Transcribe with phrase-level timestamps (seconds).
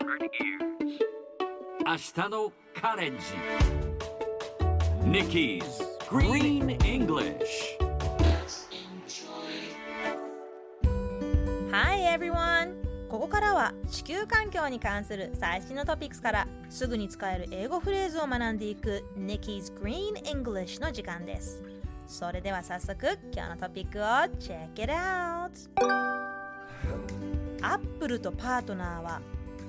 [0.00, 3.24] 明日のカレンジ
[5.02, 5.62] Nikki's
[6.08, 7.36] Green English
[11.72, 12.76] Hi everyone!
[13.08, 21.64] ここからは地球環境に関する最新のトピックスからすぐに使える英語フレーズを学んでいく Nikki's Green English の時間です。
[22.06, 24.02] それでは早速今日のトピックを
[24.38, 25.50] Check it out!
[27.60, 29.20] アップルとパートナーは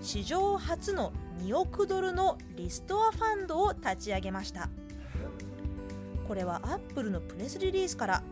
[0.01, 4.69] 史上初の2億ドルのリストアファンドを立ち上げました。
[6.29, 8.23] これはアップルのプレスリリースから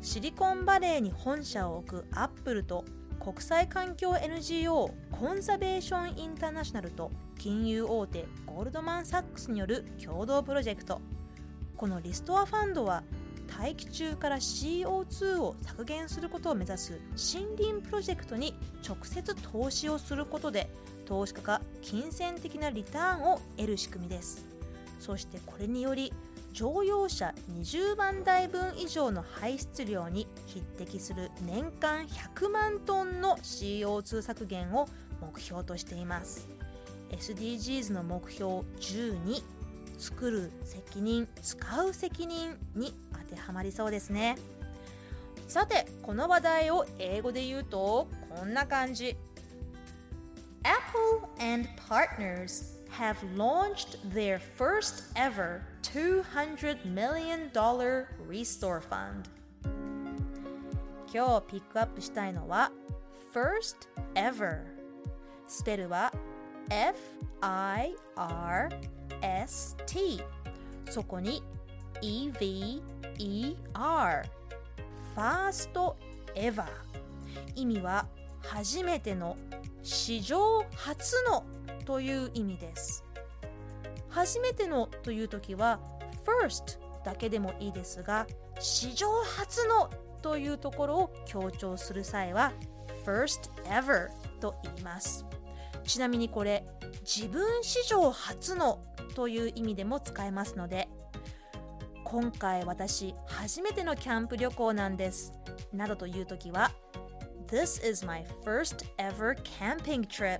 [0.00, 2.84] シリコンバレーに本社を置くアップルと
[3.18, 11.00] 国際環境 NGO コンザベーションインターナショナルと金融大手ゴールドマン・サックスによる共同プロジェクト
[11.76, 13.02] このリストアファンドは
[13.46, 17.00] 大気中から CO2 を削減することを目指す
[17.34, 18.54] 森林プロジェクトに
[18.86, 20.70] 直接投資をすることで
[21.06, 24.46] 投資家が金銭的なリターンを得る仕組みです。
[24.98, 26.12] そしてこれにより
[26.52, 34.88] 乗用車20万台分以上の排出量に匹敵する年間100万トンの CO2 削減を
[35.20, 36.48] 目標としています。
[37.10, 39.42] SDGs の目標12
[39.98, 42.94] 作る責任使う責任に
[43.28, 44.36] 当てはまりそうですね
[45.48, 49.16] さてこの話題を英語で言うとこんな感じ
[50.64, 57.50] Apple and partners have launched their first ever $200 million
[58.28, 59.28] restore fund
[61.12, 62.72] 今日ピックアップしたいのは
[63.32, 63.76] first
[64.14, 64.62] ever
[65.46, 66.12] スペルは
[66.68, 67.96] F-I-R-S-T
[70.90, 71.44] そこに
[72.02, 73.56] E-V-E-R
[75.14, 75.94] first
[76.34, 76.64] ever
[77.54, 78.06] 意味は
[78.42, 79.36] 初めての
[79.82, 81.44] 史上初の
[81.84, 83.04] という意味です。
[84.08, 85.78] 初めてのという時は
[86.24, 88.26] first だけでもいいですが
[88.58, 89.90] 史上初の
[90.22, 92.52] というところを強調する際は
[93.04, 94.08] first ever
[94.40, 95.24] と言います。
[95.84, 96.66] ちなみにこれ
[97.02, 98.82] 自分史上初の
[99.14, 100.88] という意味でも使えますので
[102.08, 105.32] 今回私初めてのキャンプ旅行なんです。
[105.72, 106.70] などという時は
[107.48, 110.38] This is my first ever camping trip.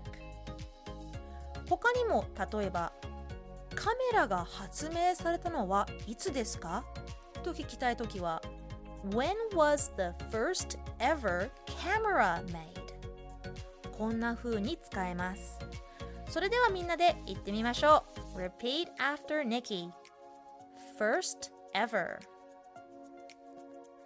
[1.68, 2.92] 他にも例えば
[3.74, 6.84] カメラが発明されたのはいつですか？
[7.42, 8.40] と聞きたいときは
[9.10, 12.62] When was the first ever camera made?
[13.98, 15.58] こんな風に使えます。
[16.28, 18.04] それではみんなで言ってみましょ
[18.36, 18.38] う。
[18.38, 19.90] Repeat after Nikki.
[20.96, 22.18] First ever.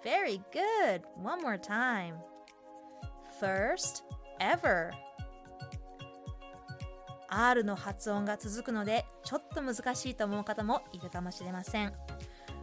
[0.03, 1.03] Very good!
[1.17, 2.17] One more time.
[3.41, 4.03] First
[4.41, 4.91] ever.
[7.29, 11.93] R の発音が続くのでちょっと難しいと思う方もいるかもしれません。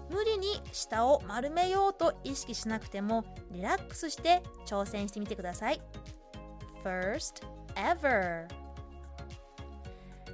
[0.09, 5.81] 無理に舌を丸めようと意識しなくてもリラックスして挑戦してみてください。
[6.83, 7.43] First
[7.75, 8.47] ever.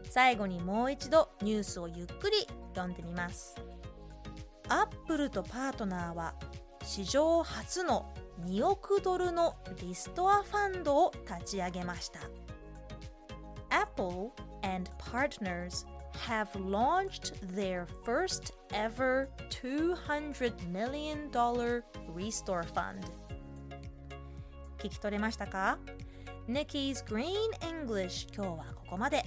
[0.09, 3.55] 最後にもう一度ニュースをゆっくり読んでみます。
[4.69, 6.33] アップルとパートナーは
[6.83, 8.13] 史上初の
[8.45, 12.19] 2億ドルのリストアファンドを立ち上げました
[13.69, 14.31] Apple
[14.63, 15.85] and partners
[16.27, 21.29] have launched their first ever $200 million
[22.15, 23.01] restore fund
[24.77, 25.77] 聞き取れましたか
[26.47, 29.23] Nikki's Green English 今日はここまで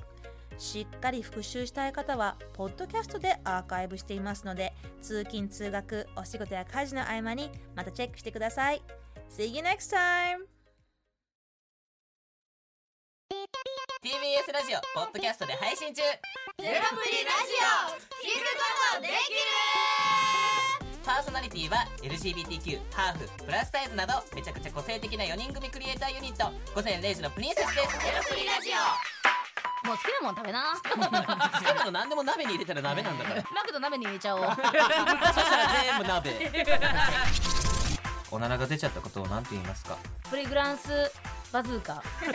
[0.58, 4.72] しっかり復習したい方はポッドキャストでアーカイブしていますので
[5.02, 8.82] 通勤通学お仕事や家事の合間にまたチェックしてください。
[9.30, 10.46] See you next time!
[14.02, 16.02] TBS ラジオポッドキャストで配信中。
[16.02, 16.16] ゼロ
[16.62, 17.96] プリラジオ。
[18.22, 18.62] 聞くこ
[18.94, 19.16] とできる
[21.04, 26.52] パーソナリティは LGBTQ ハーフプラスサイズなどめちゃくちゃ個性的な4人組クリエイターユニット。
[26.74, 27.98] 午前0時のプリンセスです。
[27.98, 28.70] ゼロプリラジ
[29.86, 30.74] もう好きなもん食べな。
[30.74, 30.88] 好き
[31.78, 33.44] なの何でも鍋に入れたら鍋なんだから。
[33.54, 34.42] マクド鍋に入れちゃおう。
[34.42, 34.80] そしたら
[35.84, 36.50] 全部鍋。
[38.32, 39.96] おならが出ちゃったことを何て言いますか？
[40.28, 40.88] プリグランス
[41.52, 41.94] バズーカ。
[41.94, 42.32] ちな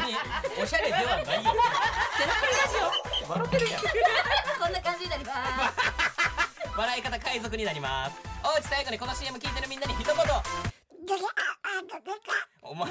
[0.00, 0.16] みに
[0.62, 1.24] おしゃれではないよ。
[1.26, 1.40] ゼロプ
[2.46, 2.76] リラジ
[3.26, 3.28] オ。
[3.28, 3.80] 笑ってるやん。
[3.82, 3.88] こ
[4.68, 5.38] んな感じになります。
[6.76, 8.20] 笑い方海賊になります。
[8.44, 10.14] おうち最後にこの CM 聞いてるみんなに一言。
[12.62, 12.90] お前